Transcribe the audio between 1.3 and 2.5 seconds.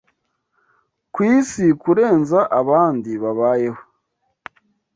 isi kurenza